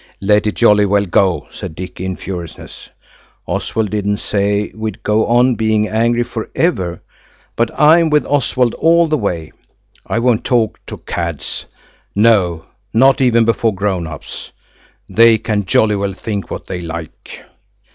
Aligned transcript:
"Let 0.19 0.47
it 0.47 0.55
jolly 0.55 0.87
well 0.87 1.05
go," 1.05 1.45
said 1.51 1.75
Dicky 1.75 2.03
in 2.05 2.15
furiousness. 2.15 2.89
"Oswald 3.45 3.91
didn't 3.91 4.17
say 4.17 4.71
we'd 4.73 5.03
go 5.03 5.27
on 5.27 5.53
being 5.53 5.87
angry 5.87 6.23
for 6.23 6.49
ever, 6.55 7.03
but 7.55 7.69
I'm 7.79 8.09
with 8.09 8.25
Oswald 8.25 8.73
all 8.79 9.07
the 9.07 9.15
way. 9.19 9.51
I 10.07 10.17
won't 10.17 10.43
talk 10.43 10.83
to 10.87 10.97
cads–no, 10.97 12.65
not 12.95 13.21
even 13.21 13.45
before 13.45 13.75
grown 13.75 14.07
ups. 14.07 14.51
They 15.07 15.37
can 15.37 15.65
jolly 15.65 15.95
well 15.95 16.13
think 16.13 16.49
what 16.49 16.65
they 16.65 16.81
like." 16.81 17.43